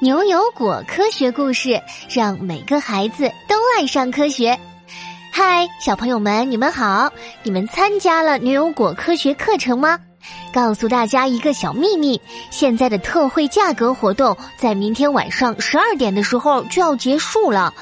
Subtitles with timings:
[0.00, 4.56] 牛油果科学故事，让每个孩子都爱上科学。
[5.32, 7.12] 嗨，小朋友们，你们好！
[7.42, 9.98] 你们参加了牛油果科学课程吗？
[10.52, 17.74] 告诉大家一个小秘密：现在的特惠价格活动在明天晚上十二点的时候就要结束了。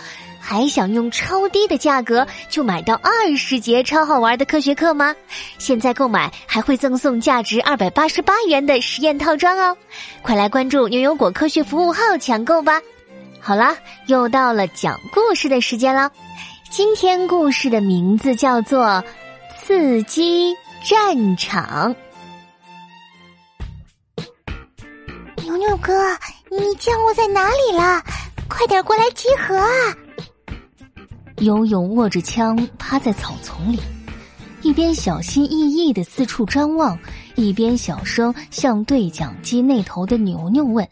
[0.49, 5.13] 还想用超低的价格就买到二十节超好玩的科学课吗？
[5.59, 9.77] 现在购买还会赠送价值二百八十八元的实验套装哦！
[10.23, 12.81] 快来关注牛油果科学服务号抢购吧！
[13.41, 16.13] 好啦，又到了讲故事的时间了。
[16.71, 18.85] 今天故事的名字叫做
[19.61, 20.55] 《刺激
[20.89, 21.93] 战场》。
[25.43, 25.93] 牛牛哥，
[26.53, 28.01] 你降落在哪里了？
[28.49, 29.97] 快点过来集合啊！
[31.41, 33.79] 悠悠握着枪趴在草丛里，
[34.63, 36.99] 一边小心翼翼的四处张望，
[37.35, 40.87] 一边小声向对讲机那头的牛牛问：“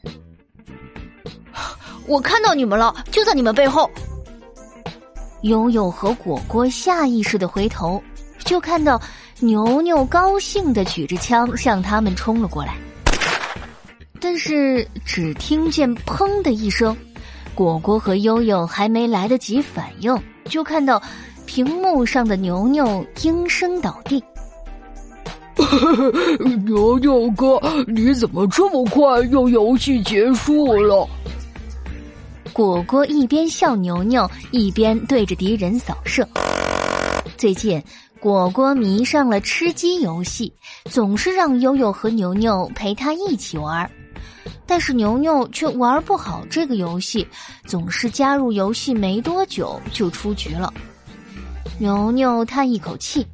[2.07, 3.91] 我看到你们了，就在你们背后。”
[5.43, 8.03] 悠悠和果果下意识的回头，
[8.45, 9.01] 就看到
[9.41, 12.77] 牛牛高兴的举着枪向他们冲了过来。
[14.21, 16.97] 但是只听见“砰”的一声，
[17.55, 20.17] 果果和悠悠还没来得及反应。
[20.47, 21.03] 就看到
[21.47, 24.23] 屏幕上的牛牛应声倒地。
[26.67, 31.09] 牛牛哥，你怎么这么快又游戏结束了？
[32.53, 36.29] 果果一边笑牛牛，一边对着敌人扫射。
[37.37, 37.83] 最近，
[38.21, 40.53] 果果迷上了吃鸡游戏，
[40.91, 43.91] 总是让悠悠和牛牛陪他一起玩。
[44.67, 47.27] 但是牛牛却玩不好这个游戏，
[47.67, 50.73] 总是加入游戏没多久就出局了。
[51.79, 53.27] 牛牛叹一口气：“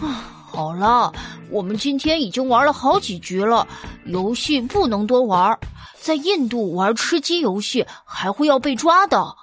[0.00, 0.06] 啊，
[0.50, 1.12] 好了，
[1.50, 3.66] 我们今天已经玩了好几局了，
[4.06, 5.58] 游戏不能多玩，
[6.00, 9.36] 在印度玩吃鸡游戏还会要被抓的。”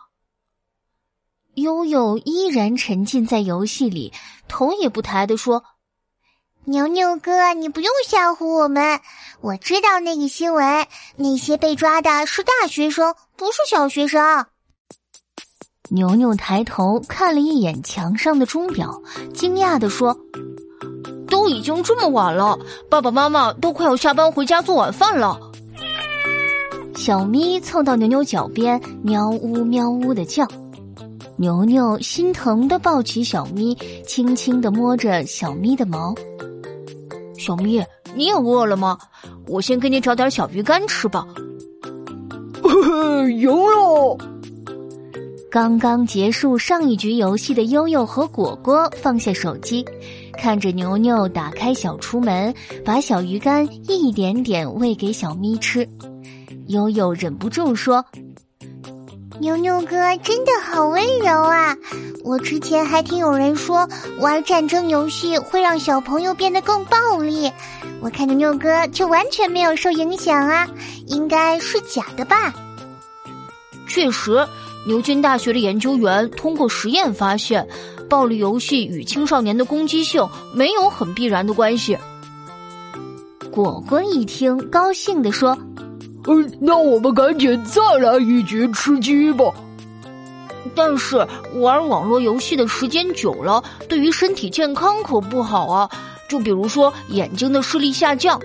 [1.55, 4.13] 悠悠依然沉浸在游戏里，
[4.47, 5.63] 头也不抬的说。
[6.65, 8.99] 牛牛哥，你不用吓唬我们。
[9.41, 14.45] 我知道那个新闻，那些被抓的是大学生，不是小学生。
[15.89, 19.01] 牛牛抬头看了一眼墙上的钟表，
[19.33, 20.15] 惊讶的说
[21.27, 22.59] ：“都已经这么晚了，
[22.89, 25.39] 爸爸妈妈都快要下班回家做晚饭了。”
[26.95, 30.45] 小咪凑到牛牛脚边，喵呜喵呜的叫。
[31.37, 33.73] 牛牛心疼的抱起小咪，
[34.05, 36.13] 轻轻的摸着小咪的毛。
[37.39, 37.81] 小咪，
[38.13, 38.97] 你也饿了吗？
[39.47, 41.25] 我先给你找点小鱼干吃吧。
[43.31, 44.17] 赢了！
[45.49, 49.83] 刚刚结束上一局游戏的悠悠和果果放下手机，
[50.33, 52.53] 看着牛牛打开小厨门，
[52.85, 55.87] 把小鱼干一点点喂给小咪吃。
[56.67, 58.05] 悠悠忍不住说。
[59.39, 61.75] 牛牛哥真的好温柔啊！
[62.25, 63.87] 我之前还听有人说
[64.19, 67.49] 玩战争游戏会让小朋友变得更暴力，
[68.01, 70.67] 我看牛牛哥就完全没有受影响啊，
[71.07, 72.53] 应该是假的吧？
[73.87, 74.45] 确实，
[74.85, 77.65] 牛津大学的研究员通过实验发现，
[78.09, 81.97] 暴力游戏与青少年的攻击性没有很必然的关系。
[83.49, 85.57] 果果一听，高兴地说。
[86.27, 89.53] 嗯，那我们赶紧再来一局吃鸡吧。
[90.75, 91.25] 但是
[91.55, 95.89] 玩网络游戏的时间久了，对于身体健康可不好啊。
[96.29, 98.39] 就比如说眼睛的视力下降。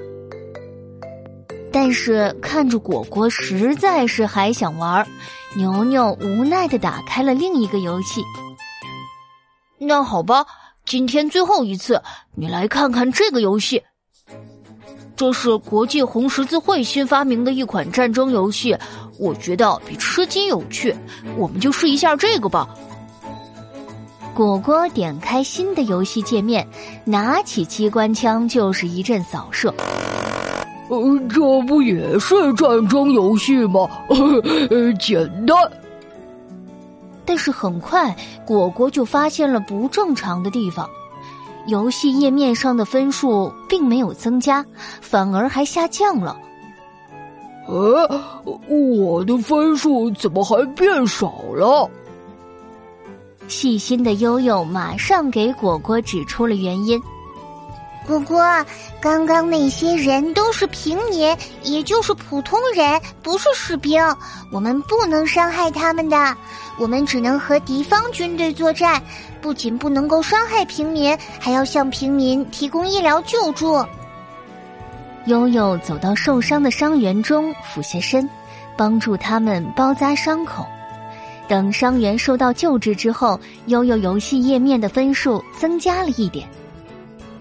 [1.71, 5.07] 但是看着果果实在是还想玩，
[5.57, 8.23] 牛牛无奈的打开了另一个游戏。
[9.79, 10.47] 那好吧，
[10.87, 12.01] 今天最后一次，
[12.37, 13.83] 你来看看这个游戏。
[15.17, 18.77] 这是国际红十字会新发明的一款战争游戏，
[19.19, 20.95] 我觉得比吃鸡有趣，
[21.37, 22.69] 我们就试一下这个吧。
[24.35, 26.67] 果果点开新的游戏界面，
[27.05, 29.73] 拿起机关枪就是一阵扫射。
[30.89, 30.99] 呃，
[31.31, 33.89] 这不也是战争游戏吗？
[34.71, 35.57] 呃，简单。
[37.25, 38.15] 但是很快，
[38.45, 40.91] 果果就发现了不正常的地方。
[41.67, 44.65] 游戏页面上的分数并没有增加，
[45.01, 46.37] 反而还下降了。
[47.67, 48.07] 呃，
[48.69, 51.89] 我的分数怎么还变少了？
[53.49, 57.01] 细心的悠悠马上给果果指出了原因。
[58.07, 58.43] 果果，
[59.01, 64.01] 刚刚那些人都是平民，也就是普通人，不是士兵，
[64.51, 66.37] 我们不能伤害他们的。
[66.79, 69.03] 我们只能和敌方军队作战，
[69.41, 73.83] 不仅不能够伤害平民，还要向平民提供医疗救助。
[75.27, 78.29] 悠悠走到受伤的伤员中，俯下身，
[78.77, 80.67] 帮助他们包扎伤口。
[81.49, 86.47] 等伤员受到救治之后，悠悠游戏页面的分数增加了一点。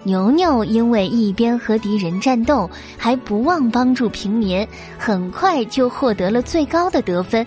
[0.03, 4.67] 牛牛因为一边和敌人战斗，还不忘帮助平民，
[4.97, 7.45] 很快就获得了最高的得分。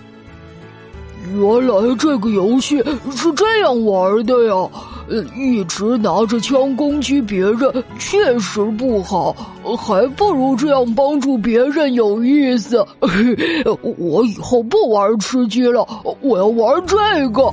[1.35, 2.79] 原来这个游戏
[3.11, 4.71] 是这样玩的呀！
[5.09, 9.35] 呃，一直拿着枪攻击别人确实不好，
[9.77, 12.85] 还不如这样帮助别人有意思。
[13.99, 15.87] 我以后不玩吃鸡了，
[16.21, 16.97] 我要玩这
[17.31, 17.53] 个。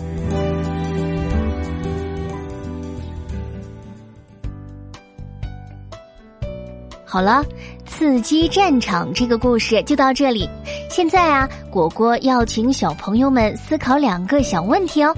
[7.13, 7.45] 好了，
[7.85, 10.49] 刺激战场这个故事就到这里。
[10.89, 15.15] 现在啊，果果要请小朋友们思考两个小问题哦。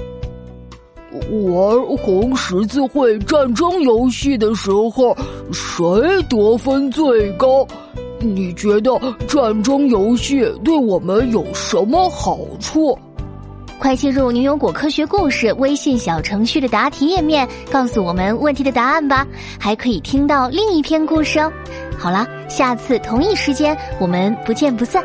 [1.31, 5.15] 玩红十字会战争游戏的时候，
[5.53, 7.65] 谁得分最高？
[8.19, 8.91] 你觉得
[9.25, 12.99] 战争游戏对我们有什么好处？
[13.77, 19.27] 快进入牛油果科学故事微信小程序的答题页面，告诉我们问题的答案吧！
[19.59, 21.51] 还可以听到另一篇故事哦。
[21.97, 25.03] 好了，下次同一时间我们不见不散。